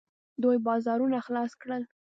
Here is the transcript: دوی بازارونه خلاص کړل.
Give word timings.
دوی 0.43 0.57
بازارونه 0.67 1.17
خلاص 1.25 1.51
کړل. 1.61 1.83